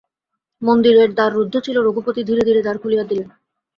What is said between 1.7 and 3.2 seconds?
রঘুপতি ধীরে ধীরে দ্বার খুলিয়া